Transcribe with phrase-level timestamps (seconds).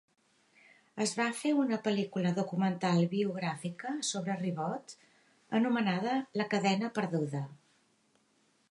[1.03, 4.97] Es va fer una pel·lícula documental biogràfica sobre Ribot
[5.61, 7.47] anomenada "La Cadena perduda".